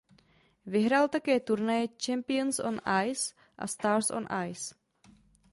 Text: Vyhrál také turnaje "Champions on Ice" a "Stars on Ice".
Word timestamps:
Vyhrál 0.65 1.09
také 1.09 1.39
turnaje 1.39 1.87
"Champions 2.05 2.59
on 2.59 2.81
Ice" 3.05 3.33
a 3.57 3.67
"Stars 3.67 4.11
on 4.11 4.27
Ice". 4.49 4.73